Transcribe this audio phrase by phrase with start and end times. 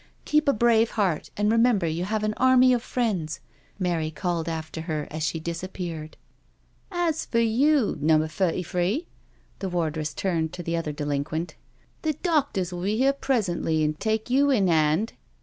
[0.25, 3.39] "Keep a brave heart, and remember you have an army of friends,"
[3.77, 6.17] Mary called after her as she dis appeared."
[7.07, 9.05] As for you, Number Thirty three,"
[9.59, 11.53] the wardress turned to the other delinquent,"
[12.01, 15.13] the doctors will be here presently and take you in hand.